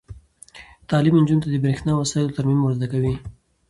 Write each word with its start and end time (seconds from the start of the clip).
تعلیم 0.89 1.15
نجونو 1.21 1.43
ته 1.43 1.47
د 1.51 1.55
برښنايي 1.63 1.97
وسایلو 1.99 2.35
ترمیم 2.37 2.59
ور 2.61 2.73
زده 2.77 2.87
کوي. 2.93 3.13